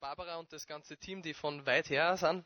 Barbara 0.00 0.36
und 0.36 0.52
das 0.52 0.66
ganze 0.66 0.98
Team, 0.98 1.22
die 1.22 1.32
von 1.32 1.64
weit 1.64 1.88
her 1.88 2.16
sind, 2.18 2.44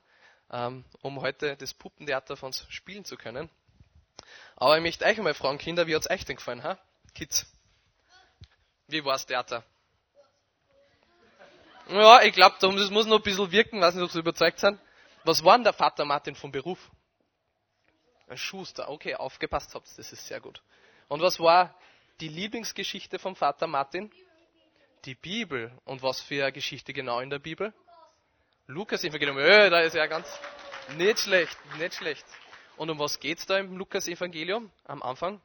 ähm, 0.53 0.85
um 1.03 1.21
heute 1.21 1.57
das 1.57 1.75
Puppentheater 1.75 2.37
von 2.37 2.49
uns 2.49 2.65
spielen 2.69 3.05
zu 3.05 3.17
können. 3.17 3.51
Aber 4.55 4.77
ich 4.77 4.83
möchte 4.83 5.05
euch 5.05 5.19
einmal 5.19 5.35
fragen, 5.35 5.59
Kinder, 5.59 5.87
wie 5.89 5.95
hat 5.95 6.03
es 6.03 6.11
euch 6.11 6.25
denn 6.25 6.37
gefallen, 6.37 6.63
ha? 6.63 6.79
Kids? 7.13 7.53
Wie 8.87 9.05
war 9.05 9.15
das 9.15 9.27
Theater? 9.27 9.65
Ja, 11.89 12.23
ich 12.23 12.35
glaube, 12.35 12.57
das 12.61 12.91
muss 12.91 13.07
noch 13.07 13.17
ein 13.17 13.23
bisschen 13.23 13.51
wirken, 13.51 13.81
weiß 13.81 13.97
nicht, 13.97 14.05
ob 14.05 14.11
Sie 14.13 14.21
überzeugt 14.21 14.61
sind. 14.61 14.79
Was 15.25 15.43
war 15.43 15.57
denn 15.57 15.65
der 15.65 15.73
Vater 15.73 16.05
Martin 16.05 16.37
vom 16.37 16.53
Beruf? 16.53 16.91
Ein 18.29 18.39
Schuster. 18.39 18.89
Okay, 18.89 19.17
aufgepasst 19.17 19.75
habt, 19.75 19.89
das 19.99 20.13
ist 20.13 20.25
sehr 20.25 20.41
gut. 20.41 20.63
Und 21.09 21.21
was 21.21 21.41
war 21.41 21.77
die 22.21 22.29
Lieblingsgeschichte 22.29 23.19
vom 23.19 23.35
Vater 23.35 23.67
Martin? 23.67 24.13
Die 25.05 25.15
Bibel. 25.15 25.73
Und 25.85 26.03
was 26.03 26.21
für 26.21 26.43
eine 26.43 26.53
Geschichte 26.53 26.93
genau 26.93 27.21
in 27.21 27.31
der 27.31 27.39
Bibel? 27.39 27.73
Lukas 28.67 29.03
Evangelium. 29.03 29.39
Öh, 29.39 29.71
da 29.71 29.81
ist 29.81 29.95
ja 29.95 30.07
ganz 30.07 30.29
nicht 30.97 31.21
schlecht, 31.21 31.57
nicht 31.79 31.95
schlecht. 31.95 32.25
Und 32.77 32.91
um 32.91 32.99
was 32.99 33.19
geht's 33.19 33.47
da 33.47 33.59
im 33.59 33.77
Lukas 33.77 34.09
Evangelium 34.09 34.71
am 34.85 35.03
Anfang? 35.03 35.41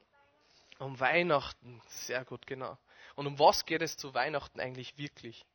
Um 0.79 0.99
Weihnachten. 0.99 1.81
Sehr 1.87 2.25
gut, 2.25 2.45
genau. 2.45 2.77
Und 3.15 3.27
um 3.27 3.39
was 3.39 3.65
geht 3.65 3.81
es 3.81 3.95
zu 3.97 4.13
Weihnachten 4.13 4.59
eigentlich 4.59 4.97
wirklich? 4.97 5.45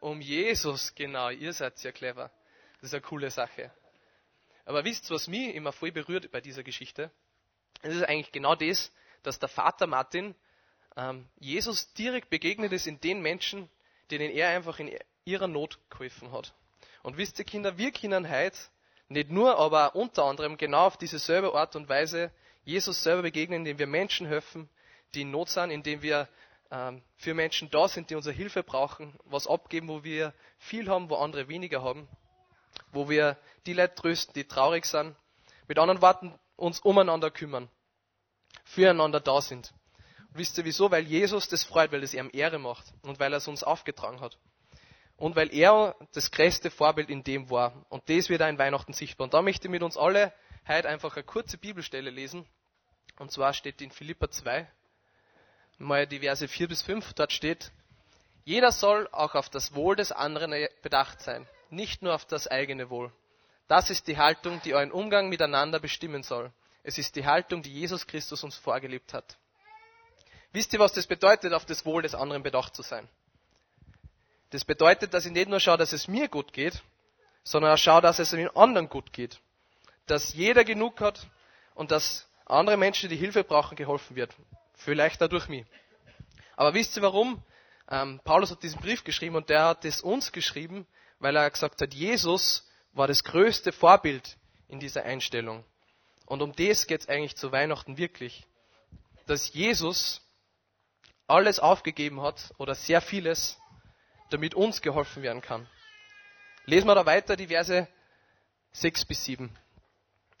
Um 0.00 0.20
Jesus, 0.20 0.94
genau. 0.94 1.30
Ihr 1.30 1.52
seid 1.52 1.78
sehr 1.78 1.92
clever. 1.92 2.30
Das 2.80 2.90
ist 2.90 2.94
eine 2.94 3.02
coole 3.02 3.30
Sache. 3.30 3.70
Aber 4.64 4.84
wisst 4.84 5.10
ihr, 5.10 5.14
was 5.14 5.28
mich 5.28 5.54
immer 5.54 5.72
voll 5.72 5.92
berührt 5.92 6.30
bei 6.30 6.40
dieser 6.40 6.62
Geschichte? 6.62 7.10
Es 7.80 7.94
ist 7.94 8.04
eigentlich 8.04 8.32
genau 8.32 8.54
das, 8.54 8.92
dass 9.22 9.38
der 9.38 9.48
Vater 9.48 9.86
Martin 9.86 10.34
ähm, 10.96 11.28
Jesus 11.38 11.92
direkt 11.94 12.30
begegnet 12.30 12.72
ist 12.72 12.86
in 12.86 13.00
den 13.00 13.22
Menschen, 13.22 13.68
denen 14.10 14.30
er 14.30 14.48
einfach 14.48 14.78
in 14.78 14.90
ihrer 15.24 15.48
Not 15.48 15.78
geholfen 15.90 16.32
hat. 16.32 16.54
Und 17.02 17.16
wisst 17.16 17.38
ihr, 17.38 17.44
Kinder, 17.44 17.78
wir 17.78 17.92
können 17.92 18.30
heute 18.30 18.58
nicht 19.08 19.30
nur, 19.30 19.58
aber 19.58 19.94
unter 19.94 20.24
anderem 20.24 20.56
genau 20.56 20.86
auf 20.86 20.96
diese 20.96 21.18
selbe 21.18 21.54
Art 21.54 21.76
und 21.76 21.88
Weise 21.88 22.30
Jesus 22.64 23.02
selber 23.02 23.22
begegnen, 23.22 23.60
indem 23.60 23.78
wir 23.78 23.86
Menschen 23.86 24.26
helfen, 24.26 24.68
die 25.14 25.22
in 25.22 25.30
Not 25.30 25.48
sind, 25.48 25.70
indem 25.70 26.02
wir 26.02 26.28
ähm, 26.70 27.02
für 27.16 27.34
Menschen 27.34 27.70
da 27.70 27.88
sind, 27.88 28.10
die 28.10 28.14
unsere 28.14 28.34
Hilfe 28.34 28.62
brauchen, 28.62 29.18
was 29.24 29.46
abgeben, 29.46 29.88
wo 29.88 30.04
wir 30.04 30.32
viel 30.58 30.88
haben, 30.88 31.10
wo 31.10 31.16
andere 31.16 31.48
weniger 31.48 31.82
haben, 31.82 32.08
wo 32.92 33.08
wir 33.08 33.36
die 33.66 33.74
Leute 33.74 33.94
trösten, 33.94 34.32
die 34.34 34.44
traurig 34.44 34.86
sind, 34.86 35.16
mit 35.68 35.78
anderen 35.78 36.02
Worten 36.02 36.38
uns 36.56 36.80
umeinander 36.80 37.30
kümmern, 37.30 37.68
füreinander 38.64 39.20
da 39.20 39.40
sind. 39.40 39.74
Wisst 40.34 40.56
ihr 40.58 40.64
wieso? 40.64 40.90
Weil 40.90 41.04
Jesus 41.04 41.48
das 41.48 41.64
freut, 41.64 41.92
weil 41.92 42.02
es 42.02 42.14
ihm 42.14 42.30
Ehre 42.32 42.58
macht 42.58 42.84
und 43.02 43.20
weil 43.20 43.32
er 43.32 43.38
es 43.38 43.48
uns 43.48 43.62
aufgetragen 43.62 44.20
hat. 44.20 44.38
Und 45.16 45.36
weil 45.36 45.54
er 45.54 45.94
das 46.12 46.30
größte 46.30 46.70
Vorbild 46.70 47.10
in 47.10 47.22
dem 47.22 47.50
war. 47.50 47.84
Und 47.90 48.08
das 48.08 48.28
wird 48.28 48.42
auch 48.42 48.48
in 48.48 48.58
Weihnachten 48.58 48.92
sichtbar. 48.92 49.26
Und 49.26 49.34
da 49.34 49.42
möchte 49.42 49.68
ich 49.68 49.70
mit 49.70 49.82
uns 49.82 49.96
alle 49.96 50.32
heute 50.66 50.88
einfach 50.88 51.14
eine 51.16 51.24
kurze 51.24 51.58
Bibelstelle 51.58 52.10
lesen. 52.10 52.46
Und 53.18 53.30
zwar 53.30 53.52
steht 53.52 53.80
in 53.82 53.90
Philippa 53.90 54.30
2, 54.30 54.66
mal 55.78 56.06
die 56.06 56.20
Verse 56.20 56.48
4 56.48 56.68
bis 56.68 56.82
5. 56.82 57.12
Dort 57.12 57.32
steht, 57.32 57.70
jeder 58.44 58.72
soll 58.72 59.08
auch 59.12 59.34
auf 59.34 59.50
das 59.50 59.74
Wohl 59.74 59.96
des 59.96 60.12
anderen 60.12 60.66
bedacht 60.82 61.20
sein, 61.20 61.46
nicht 61.70 62.02
nur 62.02 62.14
auf 62.14 62.24
das 62.24 62.48
eigene 62.48 62.90
Wohl. 62.90 63.12
Das 63.68 63.90
ist 63.90 64.08
die 64.08 64.16
Haltung, 64.16 64.60
die 64.64 64.74
euren 64.74 64.90
Umgang 64.90 65.28
miteinander 65.28 65.78
bestimmen 65.78 66.22
soll. 66.22 66.52
Es 66.82 66.98
ist 66.98 67.14
die 67.16 67.26
Haltung, 67.26 67.62
die 67.62 67.72
Jesus 67.72 68.06
Christus 68.06 68.42
uns 68.42 68.56
vorgelebt 68.56 69.14
hat. 69.14 69.38
Wisst 70.52 70.72
ihr, 70.72 70.78
was 70.78 70.92
das 70.92 71.06
bedeutet, 71.06 71.52
auf 71.52 71.64
das 71.64 71.86
Wohl 71.86 72.02
des 72.02 72.14
anderen 72.14 72.42
bedacht 72.42 72.76
zu 72.76 72.82
sein? 72.82 73.08
Das 74.50 74.64
bedeutet, 74.64 75.14
dass 75.14 75.24
ich 75.24 75.32
nicht 75.32 75.48
nur 75.48 75.60
schaue, 75.60 75.78
dass 75.78 75.92
es 75.92 76.08
mir 76.08 76.28
gut 76.28 76.52
geht, 76.52 76.82
sondern 77.42 77.72
auch 77.72 77.78
schaue, 77.78 78.02
dass 78.02 78.18
es 78.18 78.30
den 78.30 78.54
anderen 78.54 78.88
gut 78.88 79.12
geht. 79.12 79.40
Dass 80.06 80.34
jeder 80.34 80.64
genug 80.64 81.00
hat 81.00 81.26
und 81.74 81.90
dass 81.90 82.28
andere 82.44 82.76
Menschen, 82.76 83.08
die 83.08 83.16
Hilfe 83.16 83.44
brauchen, 83.44 83.76
geholfen 83.76 84.14
wird. 84.14 84.34
Vielleicht 84.74 85.22
auch 85.22 85.28
durch 85.28 85.48
mich. 85.48 85.64
Aber 86.54 86.74
wisst 86.74 86.96
ihr 86.96 87.02
warum? 87.02 87.42
Ähm, 87.90 88.20
Paulus 88.24 88.50
hat 88.50 88.62
diesen 88.62 88.80
Brief 88.80 89.04
geschrieben 89.04 89.36
und 89.36 89.48
der 89.48 89.64
hat 89.64 89.84
es 89.86 90.02
uns 90.02 90.32
geschrieben, 90.32 90.86
weil 91.18 91.34
er 91.34 91.50
gesagt 91.50 91.80
hat, 91.80 91.94
Jesus 91.94 92.68
war 92.92 93.08
das 93.08 93.24
größte 93.24 93.72
Vorbild 93.72 94.36
in 94.68 94.80
dieser 94.80 95.04
Einstellung. 95.04 95.64
Und 96.26 96.42
um 96.42 96.52
das 96.54 96.86
geht 96.86 97.00
es 97.00 97.08
eigentlich 97.08 97.36
zu 97.36 97.52
Weihnachten 97.52 97.96
wirklich. 97.96 98.46
Dass 99.26 99.52
Jesus 99.54 100.20
alles 101.32 101.58
aufgegeben 101.58 102.20
hat 102.20 102.52
oder 102.58 102.74
sehr 102.74 103.00
vieles, 103.00 103.58
damit 104.30 104.54
uns 104.54 104.82
geholfen 104.82 105.22
werden 105.22 105.42
kann. 105.42 105.66
Lesen 106.66 106.86
wir 106.86 106.94
da 106.94 107.06
weiter 107.06 107.36
die 107.36 107.48
Verse 107.48 107.88
6 108.72 109.04
bis 109.06 109.24
7. 109.24 109.50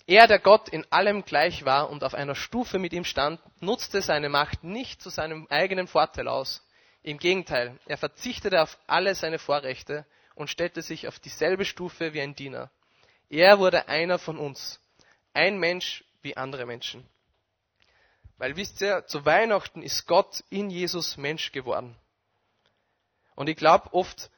Er, 0.06 0.26
der 0.26 0.38
Gott 0.38 0.68
in 0.68 0.86
allem 0.90 1.24
gleich 1.24 1.64
war 1.64 1.88
und 1.90 2.04
auf 2.04 2.14
einer 2.14 2.34
Stufe 2.34 2.78
mit 2.78 2.92
ihm 2.92 3.04
stand, 3.04 3.40
nutzte 3.60 4.02
seine 4.02 4.28
Macht 4.28 4.64
nicht 4.64 5.00
zu 5.00 5.10
seinem 5.10 5.46
eigenen 5.48 5.86
Vorteil 5.86 6.28
aus. 6.28 6.62
Im 7.02 7.18
Gegenteil, 7.18 7.78
er 7.86 7.98
verzichtete 7.98 8.62
auf 8.62 8.78
alle 8.86 9.14
seine 9.14 9.38
Vorrechte 9.38 10.04
und 10.34 10.50
stellte 10.50 10.82
sich 10.82 11.08
auf 11.08 11.18
dieselbe 11.18 11.64
Stufe 11.64 12.14
wie 12.14 12.20
ein 12.20 12.34
Diener. 12.34 12.70
Er 13.30 13.58
wurde 13.58 13.88
einer 13.88 14.18
von 14.18 14.38
uns, 14.38 14.80
ein 15.34 15.58
Mensch 15.58 16.04
wie 16.22 16.36
andere 16.36 16.66
Menschen. 16.66 17.08
Weil 18.42 18.56
wisst 18.56 18.80
ihr, 18.80 19.06
zu 19.06 19.24
Weihnachten 19.24 19.84
ist 19.84 20.08
Gott 20.08 20.42
in 20.50 20.68
Jesus 20.68 21.16
Mensch 21.16 21.52
geworden. 21.52 21.96
Und 23.36 23.48
ich 23.48 23.54
glaube, 23.54 23.94
oft 23.94 24.32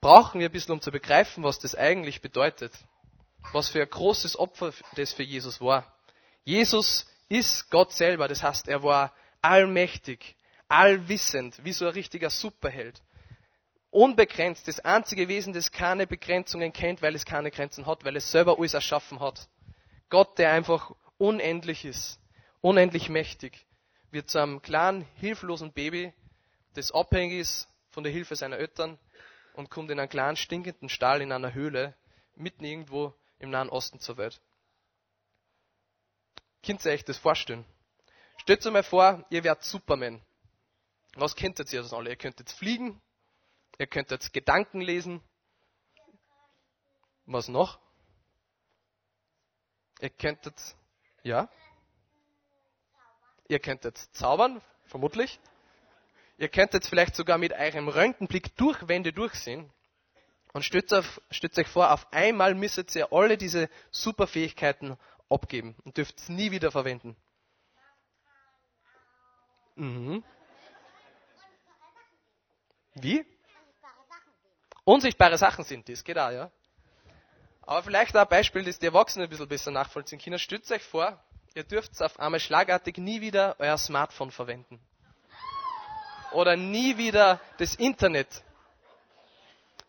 brauchen 0.00 0.38
wir 0.38 0.48
ein 0.48 0.52
bisschen, 0.52 0.74
um 0.74 0.80
zu 0.80 0.92
begreifen, 0.92 1.42
was 1.42 1.58
das 1.58 1.74
eigentlich 1.74 2.20
bedeutet. 2.20 2.72
Was 3.50 3.70
für 3.70 3.82
ein 3.82 3.90
großes 3.90 4.38
Opfer 4.38 4.72
das 4.94 5.14
für 5.14 5.24
Jesus 5.24 5.60
war. 5.60 5.92
Jesus 6.44 7.08
ist 7.28 7.72
Gott 7.72 7.92
selber, 7.92 8.28
das 8.28 8.44
heißt, 8.44 8.68
er 8.68 8.84
war 8.84 9.12
allmächtig, 9.42 10.36
allwissend, 10.68 11.58
wie 11.64 11.72
so 11.72 11.86
ein 11.86 11.94
richtiger 11.94 12.30
Superheld. 12.30 13.02
Unbegrenzt, 13.90 14.68
das 14.68 14.78
einzige 14.78 15.26
Wesen, 15.26 15.52
das 15.52 15.72
keine 15.72 16.06
Begrenzungen 16.06 16.72
kennt, 16.72 17.02
weil 17.02 17.16
es 17.16 17.24
keine 17.24 17.50
Grenzen 17.50 17.84
hat, 17.84 18.04
weil 18.04 18.14
es 18.14 18.30
selber 18.30 18.58
alles 18.60 18.74
erschaffen 18.74 19.18
hat. 19.18 19.48
Gott, 20.08 20.38
der 20.38 20.52
einfach 20.52 20.92
unendlich 21.18 21.84
ist 21.84 22.20
unendlich 22.60 23.08
mächtig, 23.08 23.66
wird 24.10 24.30
zu 24.30 24.38
einem 24.38 24.62
kleinen, 24.62 25.02
hilflosen 25.16 25.72
Baby, 25.72 26.12
das 26.74 26.92
abhängig 26.92 27.40
ist 27.40 27.68
von 27.90 28.04
der 28.04 28.12
Hilfe 28.12 28.36
seiner 28.36 28.58
Eltern 28.58 28.98
und 29.54 29.70
kommt 29.70 29.90
in 29.90 29.98
einen 29.98 30.08
kleinen, 30.08 30.36
stinkenden 30.36 30.88
Stall 30.88 31.20
in 31.20 31.32
einer 31.32 31.54
Höhle, 31.54 31.96
mitten 32.34 32.64
irgendwo 32.64 33.14
im 33.38 33.50
Nahen 33.50 33.68
Osten 33.68 34.00
zur 34.00 34.16
Welt. 34.16 34.40
Könnt 36.64 36.84
ihr 36.84 36.92
euch 36.92 37.04
das 37.04 37.18
vorstellen? 37.18 37.64
Stellt 38.38 38.64
euch 38.66 38.72
mal 38.72 38.82
vor, 38.82 39.24
ihr 39.30 39.44
wärt 39.44 39.64
Superman. 39.64 40.22
Was 41.14 41.34
könntet 41.34 41.72
ihr 41.72 41.82
das 41.82 41.92
alle? 41.92 42.10
Ihr 42.10 42.16
könntet 42.16 42.50
fliegen, 42.50 43.00
ihr 43.78 43.86
könntet 43.86 44.32
Gedanken 44.32 44.80
lesen. 44.80 45.22
Was 47.26 47.48
noch? 47.48 47.80
Ihr 50.00 50.10
könntet, 50.10 50.76
ja? 51.22 51.50
Ihr 53.48 53.58
könntet 53.58 53.96
zaubern, 54.12 54.60
vermutlich. 54.84 55.40
Ihr 56.36 56.48
könntet 56.48 56.86
vielleicht 56.86 57.16
sogar 57.16 57.38
mit 57.38 57.52
eurem 57.52 57.88
Röntgenblick 57.88 58.56
durch 58.56 58.86
Wände 58.86 59.12
durchsehen. 59.12 59.72
Und 60.52 60.62
stützt, 60.62 60.94
auf, 60.94 61.20
stützt 61.30 61.58
euch 61.58 61.66
vor, 61.66 61.92
auf 61.92 62.12
einmal 62.12 62.54
müsstet 62.54 62.94
ihr 62.94 63.12
alle 63.12 63.36
diese 63.36 63.68
Superfähigkeiten 63.90 64.96
abgeben 65.28 65.76
und 65.84 65.96
dürft 65.96 66.18
es 66.18 66.28
nie 66.28 66.50
wieder 66.50 66.70
verwenden. 66.70 67.16
Mhm. 69.76 70.24
Wie? 72.94 73.24
Unsichtbare 74.84 75.38
Sachen 75.38 75.64
sind 75.64 75.88
das, 75.88 76.02
geht 76.02 76.18
auch, 76.18 76.30
ja. 76.30 76.50
Aber 77.62 77.82
vielleicht 77.82 78.16
auch 78.16 78.22
ein 78.22 78.28
Beispiel, 78.28 78.64
das 78.64 78.78
die 78.78 78.86
Erwachsenen 78.86 79.26
ein 79.26 79.30
bisschen 79.30 79.48
besser 79.48 79.70
nachvollziehen 79.70 80.18
können. 80.18 80.38
Stützt 80.38 80.72
euch 80.72 80.82
vor, 80.82 81.22
ihr 81.58 81.64
dürft 81.64 82.00
auf 82.00 82.20
einmal 82.20 82.38
schlagartig 82.38 82.98
nie 82.98 83.20
wieder 83.20 83.56
euer 83.58 83.76
Smartphone 83.76 84.30
verwenden. 84.30 84.80
Oder 86.30 86.54
nie 86.56 86.98
wieder 86.98 87.40
das 87.58 87.74
Internet. 87.74 88.44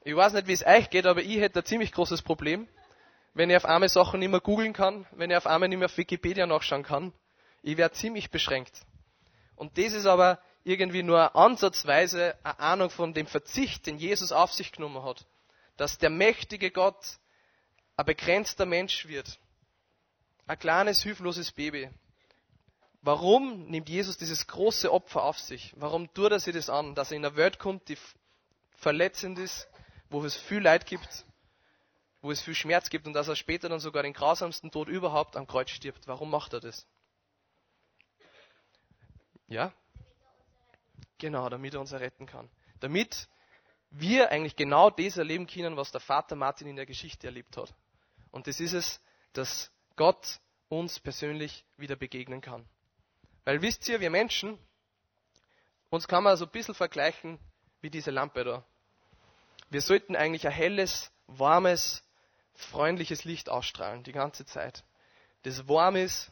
Ich 0.04 0.16
weiß 0.16 0.34
nicht, 0.34 0.48
wie 0.48 0.54
es 0.54 0.66
euch 0.66 0.90
geht, 0.90 1.06
aber 1.06 1.22
ich 1.22 1.38
hätte 1.38 1.60
ein 1.60 1.66
ziemlich 1.66 1.92
großes 1.92 2.24
Problem, 2.24 2.68
wenn 3.36 3.52
ich 3.52 3.56
auf 3.56 3.66
einmal 3.66 3.88
Sachen 3.88 4.20
nicht 4.20 4.30
mehr 4.30 4.40
googeln 4.40 4.74
kann, 4.74 5.06
wenn 5.12 5.30
ich 5.30 5.38
auf 5.38 5.46
einmal 5.46 5.70
nicht 5.70 5.78
mehr 5.78 5.86
auf 5.86 5.98
Wikipedia 5.98 6.48
nachschauen 6.48 6.82
kann. 6.82 7.14
Ich 7.62 7.78
wäre 7.78 7.92
ziemlich 7.92 8.32
beschränkt. 8.32 8.82
Und 9.56 9.78
das 9.78 9.94
ist 9.94 10.08
aber 10.08 10.40
irgendwie 10.64 11.04
nur 11.04 11.36
ansatzweise 11.36 12.36
eine 12.42 12.60
Ahnung 12.60 12.90
von 12.90 13.14
dem 13.14 13.28
Verzicht, 13.28 13.86
den 13.86 14.00
Jesus 14.00 14.32
auf 14.32 14.52
sich 14.54 14.72
genommen 14.72 15.04
hat. 15.04 15.24
Dass 15.78 16.00
der 16.00 16.10
mächtige 16.10 16.72
Gott 16.72 17.20
ein 17.96 18.08
begrenzter 18.08 18.66
Mensch 18.66 19.08
wird 19.08 19.38
ein 20.50 20.58
kleines, 20.58 21.04
hilfloses 21.04 21.52
Baby. 21.52 21.90
Warum 23.02 23.68
nimmt 23.68 23.88
Jesus 23.88 24.18
dieses 24.18 24.48
große 24.48 24.92
Opfer 24.92 25.24
auf 25.24 25.38
sich? 25.38 25.74
Warum 25.78 26.12
tut 26.12 26.32
er 26.32 26.40
sich 26.40 26.56
das 26.56 26.72
an? 26.72 26.96
Dass 26.96 27.12
er 27.12 27.18
in 27.18 27.26
eine 27.26 27.36
Welt 27.36 27.60
kommt, 27.60 27.88
die 27.88 27.98
verletzend 28.76 29.38
ist, 29.38 29.70
wo 30.10 30.26
es 30.26 30.36
viel 30.36 30.60
Leid 30.60 30.88
gibt, 30.88 31.24
wo 32.22 32.32
es 32.32 32.42
viel 32.42 32.56
Schmerz 32.56 32.90
gibt 32.90 33.06
und 33.06 33.14
dass 33.14 33.28
er 33.28 33.36
später 33.36 33.70
dann 33.70 33.80
sogar 33.80 34.02
den 34.02 34.14
grausamsten 34.14 34.72
Tod 34.72 34.88
überhaupt 34.88 35.38
am 35.38 35.46
Kreuz 35.46 35.70
stirbt. 35.70 36.08
Warum 36.08 36.32
macht 36.32 36.52
er 36.54 36.62
das? 36.62 36.88
Ja? 39.48 39.72
Genau, 41.20 41.48
damit 41.50 41.76
er 41.76 41.80
uns 41.80 41.92
erretten 41.92 42.26
kann. 42.26 42.50
Damit 42.80 43.30
wir 43.92 44.32
eigentlich 44.32 44.56
genau 44.56 44.90
das 44.90 45.18
erleben 45.18 45.46
können, 45.46 45.78
was 45.78 45.92
der 45.92 46.02
Vater 46.02 46.36
Martin 46.36 46.68
in 46.68 46.76
der 46.76 46.88
Geschichte 46.88 47.28
erlebt 47.28 47.56
hat. 47.56 47.72
Und 48.32 48.48
das 48.48 48.60
ist 48.60 48.74
es, 48.74 49.00
dass 49.34 49.72
Gott 50.00 50.40
uns 50.70 50.98
persönlich 50.98 51.66
wieder 51.76 51.98
begegnen 51.98 52.40
kann. 52.40 52.66
Weil 53.44 53.62
wisst 53.62 53.90
ihr, 53.90 54.00
wir 54.00 54.10
Menschen, 54.10 54.58
uns 55.90 56.08
kann 56.08 56.24
man 56.24 56.38
so 56.38 56.46
ein 56.46 56.52
bisschen 56.52 56.74
vergleichen 56.74 57.38
wie 57.82 57.90
diese 57.90 58.10
Lampe 58.10 58.46
da. 58.46 58.64
Wir 59.70 59.82
sollten 59.82 60.16
eigentlich 60.16 60.48
ein 60.48 60.54
helles, 60.54 61.12
warmes, 61.28 62.02
freundliches 62.56 63.26
Licht 63.26 63.50
ausstrahlen, 63.50 64.04
die 64.04 64.14
ganze 64.14 64.46
Zeit. 64.46 64.86
Das 65.44 65.68
warm 65.68 65.98
ist, 65.98 66.32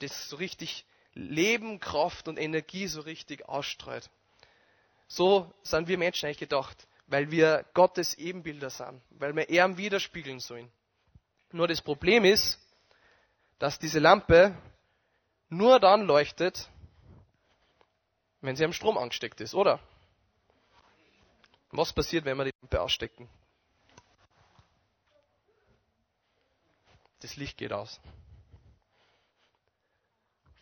das 0.00 0.28
so 0.28 0.36
richtig 0.36 0.84
Leben, 1.14 1.80
Kraft 1.80 2.28
und 2.28 2.38
Energie 2.38 2.86
so 2.86 3.00
richtig 3.00 3.48
ausstrahlt. 3.48 4.10
So 5.08 5.50
sind 5.62 5.88
wir 5.88 5.96
Menschen 5.96 6.26
eigentlich 6.26 6.36
gedacht, 6.36 6.86
weil 7.06 7.30
wir 7.30 7.64
Gottes 7.72 8.12
Ebenbilder 8.18 8.68
sind, 8.68 9.00
weil 9.08 9.34
wir 9.34 9.48
ihm 9.48 9.78
widerspiegeln 9.78 10.40
sollen. 10.40 10.70
Nur 11.50 11.66
das 11.66 11.80
Problem 11.80 12.26
ist, 12.26 12.60
dass 13.64 13.78
diese 13.78 13.98
Lampe 13.98 14.54
nur 15.48 15.80
dann 15.80 16.02
leuchtet, 16.02 16.68
wenn 18.42 18.56
sie 18.56 18.64
am 18.66 18.74
Strom 18.74 18.98
angesteckt 18.98 19.40
ist, 19.40 19.54
oder? 19.54 19.80
Was 21.70 21.90
passiert, 21.90 22.26
wenn 22.26 22.36
wir 22.36 22.44
die 22.44 22.52
Lampe 22.60 22.82
ausstecken? 22.82 23.26
Das 27.20 27.36
Licht 27.36 27.56
geht 27.56 27.72
aus. 27.72 28.02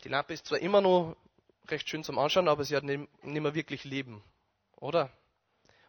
Die 0.04 0.08
Lampe 0.08 0.34
ist 0.34 0.46
zwar 0.46 0.60
immer 0.60 0.80
noch 0.80 1.16
recht 1.66 1.88
schön 1.88 2.04
zum 2.04 2.20
Anschauen, 2.20 2.46
aber 2.46 2.62
sie 2.62 2.76
hat 2.76 2.84
nicht, 2.84 3.08
mehr 3.24 3.54
wirklich 3.56 3.82
Leben, 3.82 4.22
oder? 4.76 5.10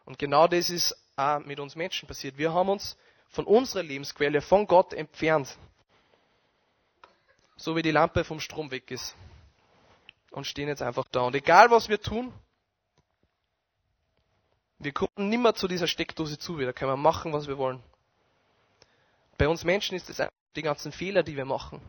Und 0.04 0.18
genau 0.18 0.48
das 0.48 0.68
ist 0.68 0.96
auch 1.14 1.38
mit 1.38 1.60
uns 1.60 1.76
Menschen 1.76 2.08
passiert. 2.08 2.38
Wir 2.38 2.52
haben 2.52 2.70
uns 2.70 2.96
von 3.28 3.44
unserer 3.44 3.84
Lebensquelle, 3.84 4.40
von 4.40 4.66
Gott 4.66 4.92
entfernt. 4.92 5.56
So 7.64 7.76
wie 7.76 7.80
die 7.80 7.92
Lampe 7.92 8.24
vom 8.24 8.40
Strom 8.40 8.70
weg 8.70 8.90
ist. 8.90 9.16
Und 10.32 10.46
stehen 10.46 10.68
jetzt 10.68 10.82
einfach 10.82 11.06
da. 11.10 11.22
Und 11.22 11.34
egal 11.34 11.70
was 11.70 11.88
wir 11.88 11.98
tun, 11.98 12.30
wir 14.78 14.92
kommen 14.92 15.30
nimmer 15.30 15.54
zu 15.54 15.66
dieser 15.66 15.86
Steckdose 15.86 16.36
zu. 16.36 16.58
Da 16.58 16.74
können 16.74 16.90
wir 16.90 16.98
machen, 16.98 17.32
was 17.32 17.48
wir 17.48 17.56
wollen. 17.56 17.82
Bei 19.38 19.48
uns 19.48 19.64
Menschen 19.64 19.96
ist 19.96 20.10
es 20.10 20.22
die 20.54 20.60
ganzen 20.60 20.92
Fehler, 20.92 21.22
die 21.22 21.38
wir 21.38 21.46
machen. 21.46 21.80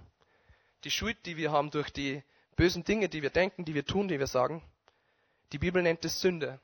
Die 0.85 0.91
Schuld, 0.91 1.17
die 1.25 1.35
wir 1.35 1.51
haben 1.51 1.71
durch 1.71 1.89
die 1.89 2.23
bösen 2.55 2.85
Dinge, 2.85 3.09
die 3.09 3.21
wir 3.21 3.29
denken, 3.29 3.65
die 3.65 3.73
wir 3.73 3.85
tun, 3.85 4.07
die 4.07 4.17
wir 4.17 4.27
sagen. 4.27 4.63
Die 5.51 5.59
Bibel 5.59 5.83
nennt 5.83 6.05
es 6.05 6.21
Sünde. 6.21 6.61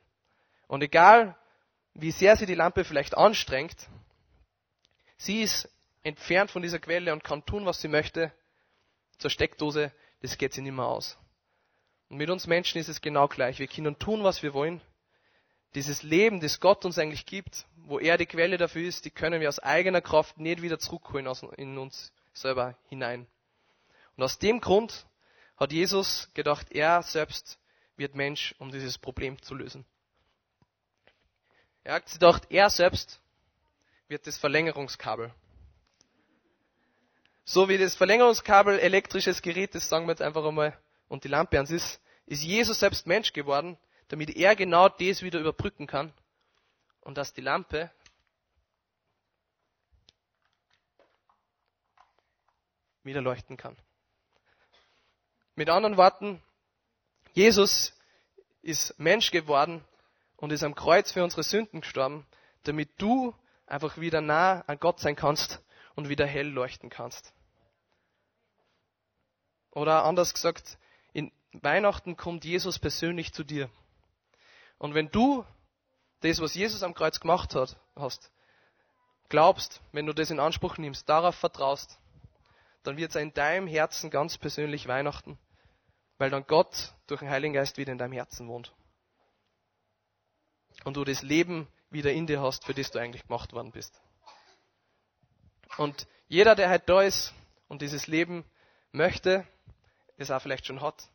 Und 0.69 0.83
egal, 0.83 1.35
wie 1.95 2.11
sehr 2.11 2.37
sie 2.37 2.45
die 2.45 2.55
Lampe 2.55 2.85
vielleicht 2.85 3.17
anstrengt, 3.17 3.89
sie 5.17 5.41
ist 5.41 5.69
entfernt 6.01 6.49
von 6.49 6.61
dieser 6.61 6.79
Quelle 6.79 7.11
und 7.11 7.25
kann 7.25 7.45
tun, 7.45 7.65
was 7.65 7.81
sie 7.81 7.89
möchte. 7.89 8.31
Zur 9.21 9.29
Steckdose, 9.29 9.91
das 10.21 10.39
geht 10.39 10.51
sie 10.51 10.63
nicht 10.63 10.73
mehr 10.73 10.87
aus. 10.87 11.15
Und 12.09 12.17
mit 12.17 12.31
uns 12.31 12.47
Menschen 12.47 12.79
ist 12.79 12.89
es 12.89 13.01
genau 13.01 13.27
gleich. 13.27 13.59
Wir 13.59 13.67
können 13.67 13.99
tun, 13.99 14.23
was 14.23 14.41
wir 14.41 14.55
wollen. 14.55 14.81
Dieses 15.75 16.01
Leben, 16.01 16.39
das 16.39 16.59
Gott 16.59 16.85
uns 16.85 16.97
eigentlich 16.97 17.27
gibt, 17.27 17.67
wo 17.75 17.99
er 17.99 18.17
die 18.17 18.25
Quelle 18.25 18.57
dafür 18.57 18.81
ist, 18.81 19.05
die 19.05 19.11
können 19.11 19.39
wir 19.39 19.47
aus 19.47 19.59
eigener 19.59 20.01
Kraft 20.01 20.39
nicht 20.39 20.63
wieder 20.63 20.79
zurückholen 20.79 21.27
in 21.57 21.77
uns 21.77 22.11
selber 22.33 22.75
hinein. 22.89 23.27
Und 24.17 24.23
aus 24.23 24.39
dem 24.39 24.59
Grund 24.59 25.05
hat 25.55 25.71
Jesus 25.71 26.31
gedacht, 26.33 26.71
er 26.71 27.03
selbst 27.03 27.59
wird 27.97 28.15
Mensch, 28.15 28.55
um 28.57 28.71
dieses 28.71 28.97
Problem 28.97 29.39
zu 29.39 29.53
lösen. 29.53 29.85
Er 31.83 31.93
hat 31.93 32.11
gedacht, 32.11 32.47
er 32.49 32.71
selbst 32.71 33.21
wird 34.07 34.25
das 34.25 34.39
Verlängerungskabel. 34.39 35.31
So 37.43 37.69
wie 37.69 37.77
das 37.77 37.95
Verlängerungskabel 37.95 38.79
elektrisches 38.79 39.41
Gerät 39.41 39.75
ist, 39.75 39.89
sagen 39.89 40.05
wir 40.05 40.11
jetzt 40.11 40.21
einfach 40.21 40.45
einmal, 40.45 40.77
und 41.07 41.23
die 41.23 41.27
Lampe 41.27 41.57
ans 41.57 41.71
ist, 41.71 42.01
ist 42.25 42.43
Jesus 42.43 42.79
selbst 42.79 43.07
Mensch 43.07 43.33
geworden, 43.33 43.77
damit 44.07 44.35
er 44.35 44.55
genau 44.55 44.87
das 44.89 45.21
wieder 45.21 45.39
überbrücken 45.39 45.87
kann 45.87 46.13
und 47.01 47.17
dass 47.17 47.33
die 47.33 47.41
Lampe 47.41 47.91
wieder 53.03 53.21
leuchten 53.21 53.57
kann. 53.57 53.75
Mit 55.55 55.69
anderen 55.69 55.97
Worten, 55.97 56.41
Jesus 57.33 57.93
ist 58.61 58.97
Mensch 58.99 59.31
geworden 59.31 59.83
und 60.37 60.51
ist 60.51 60.63
am 60.63 60.75
Kreuz 60.75 61.11
für 61.11 61.23
unsere 61.23 61.43
Sünden 61.43 61.81
gestorben, 61.81 62.25
damit 62.63 62.89
du 62.97 63.35
einfach 63.65 63.97
wieder 63.97 64.21
nah 64.21 64.61
an 64.67 64.79
Gott 64.79 64.99
sein 64.99 65.15
kannst 65.15 65.61
und 65.95 66.09
wieder 66.09 66.25
hell 66.25 66.47
leuchten 66.47 66.89
kannst. 66.89 67.33
Oder 69.71 70.03
anders 70.03 70.33
gesagt, 70.33 70.77
in 71.13 71.31
Weihnachten 71.53 72.17
kommt 72.17 72.45
Jesus 72.45 72.79
persönlich 72.79 73.33
zu 73.33 73.43
dir. 73.43 73.69
Und 74.77 74.93
wenn 74.93 75.09
du 75.09 75.45
das, 76.21 76.39
was 76.41 76.55
Jesus 76.55 76.83
am 76.83 76.93
Kreuz 76.93 77.19
gemacht 77.19 77.55
hat, 77.55 77.77
hast, 77.95 78.31
glaubst, 79.29 79.81
wenn 79.91 80.05
du 80.05 80.13
das 80.13 80.31
in 80.31 80.39
Anspruch 80.39 80.77
nimmst, 80.77 81.07
darauf 81.07 81.35
vertraust, 81.35 81.99
dann 82.83 82.97
wird 82.97 83.11
es 83.11 83.15
in 83.15 83.33
deinem 83.33 83.67
Herzen 83.67 84.09
ganz 84.09 84.37
persönlich 84.37 84.87
Weihnachten, 84.87 85.37
weil 86.17 86.29
dann 86.29 86.45
Gott 86.47 86.93
durch 87.07 87.19
den 87.19 87.29
Heiligen 87.29 87.53
Geist 87.53 87.77
wieder 87.77 87.91
in 87.91 87.97
deinem 87.97 88.13
Herzen 88.13 88.47
wohnt. 88.47 88.73
Und 90.83 90.97
du 90.97 91.03
das 91.03 91.21
Leben 91.21 91.67
wieder 91.89 92.11
in 92.11 92.25
dir 92.25 92.41
hast, 92.41 92.65
für 92.65 92.73
das 92.73 92.91
du 92.91 92.99
eigentlich 92.99 93.27
gemacht 93.27 93.53
worden 93.53 93.71
bist. 93.71 94.01
Und 95.81 96.05
jeder, 96.27 96.53
der 96.53 96.69
heute 96.69 96.85
da 96.85 97.01
ist 97.01 97.33
und 97.67 97.81
dieses 97.81 98.05
Leben 98.05 98.45
möchte, 98.91 99.47
es 100.15 100.29
auch 100.29 100.39
vielleicht 100.39 100.67
schon 100.67 100.79
hat, 100.79 101.09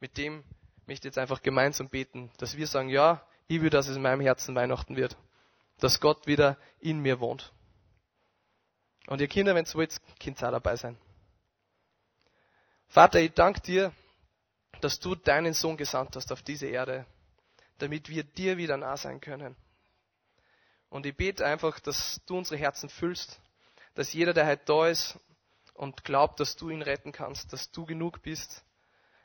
mit 0.00 0.16
dem 0.16 0.42
möchte 0.86 1.06
ich 1.06 1.12
jetzt 1.12 1.18
einfach 1.18 1.40
gemeinsam 1.40 1.88
beten, 1.88 2.32
dass 2.38 2.56
wir 2.56 2.66
sagen, 2.66 2.88
ja, 2.88 3.24
ich 3.46 3.60
will, 3.60 3.70
dass 3.70 3.86
es 3.86 3.94
in 3.94 4.02
meinem 4.02 4.20
Herzen 4.20 4.56
Weihnachten 4.56 4.96
wird, 4.96 5.16
dass 5.78 6.00
Gott 6.00 6.26
wieder 6.26 6.58
in 6.80 6.98
mir 6.98 7.20
wohnt. 7.20 7.52
Und 9.06 9.20
ihr 9.20 9.28
Kinder, 9.28 9.54
wenn 9.54 9.66
ihr 9.66 9.74
wollt, 9.74 10.00
könnt 10.20 10.42
auch 10.42 10.50
dabei 10.50 10.74
sein. 10.74 10.98
Vater, 12.88 13.20
ich 13.20 13.34
danke 13.34 13.60
dir, 13.60 13.92
dass 14.80 14.98
du 14.98 15.14
deinen 15.14 15.54
Sohn 15.54 15.76
gesandt 15.76 16.16
hast 16.16 16.32
auf 16.32 16.42
diese 16.42 16.66
Erde, 16.66 17.06
damit 17.78 18.08
wir 18.08 18.24
dir 18.24 18.56
wieder 18.56 18.78
nah 18.78 18.96
sein 18.96 19.20
können. 19.20 19.54
Und 20.88 21.06
ich 21.06 21.16
bete 21.16 21.46
einfach, 21.46 21.78
dass 21.78 22.20
du 22.26 22.36
unsere 22.36 22.58
Herzen 22.58 22.88
füllst, 22.88 23.40
dass 23.98 24.12
jeder, 24.12 24.32
der 24.32 24.46
heute 24.46 24.62
da 24.64 24.86
ist 24.86 25.18
und 25.74 26.04
glaubt, 26.04 26.38
dass 26.38 26.54
du 26.54 26.70
ihn 26.70 26.82
retten 26.82 27.10
kannst, 27.10 27.52
dass 27.52 27.72
du 27.72 27.84
genug 27.84 28.22
bist, 28.22 28.64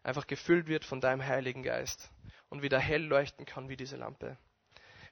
einfach 0.02 0.26
gefüllt 0.26 0.66
wird 0.66 0.84
von 0.84 1.00
deinem 1.00 1.24
Heiligen 1.24 1.62
Geist 1.62 2.10
und 2.50 2.64
wieder 2.64 2.80
hell 2.80 3.04
leuchten 3.04 3.46
kann 3.46 3.70
wie 3.70 3.78
diese 3.78 3.98
Lampe. 3.98 4.36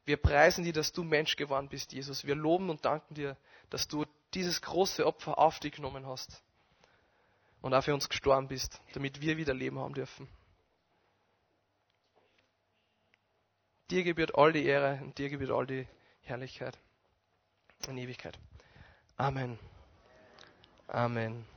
Wir 0.03 0.17
preisen 0.17 0.63
dir, 0.63 0.73
dass 0.73 0.93
du 0.93 1.03
Mensch 1.03 1.35
geworden 1.35 1.69
bist, 1.69 1.93
Jesus. 1.93 2.25
Wir 2.25 2.33
loben 2.33 2.71
und 2.71 2.85
danken 2.85 3.13
dir, 3.13 3.37
dass 3.69 3.87
du 3.87 4.03
dieses 4.33 4.63
große 4.63 5.05
Opfer 5.05 5.37
auf 5.37 5.59
dich 5.59 5.73
genommen 5.73 6.07
hast 6.07 6.41
und 7.61 7.75
auch 7.75 7.83
für 7.83 7.93
uns 7.93 8.09
gestorben 8.09 8.47
bist, 8.47 8.81
damit 8.93 9.21
wir 9.21 9.37
wieder 9.37 9.53
Leben 9.53 9.77
haben 9.77 9.93
dürfen. 9.93 10.27
Dir 13.91 14.01
gebührt 14.01 14.33
all 14.33 14.53
die 14.53 14.65
Ehre 14.65 14.99
und 15.03 15.19
dir 15.19 15.29
gebührt 15.29 15.51
all 15.51 15.67
die 15.67 15.87
Herrlichkeit 16.21 16.79
in 17.87 17.99
Ewigkeit. 17.99 18.39
Amen. 19.19 19.57
Amen. 20.93 21.50